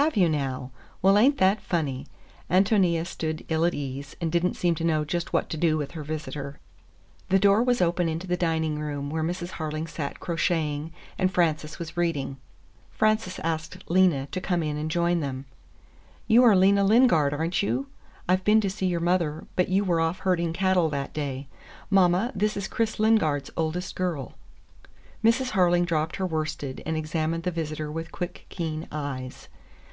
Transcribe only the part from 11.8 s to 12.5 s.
reading.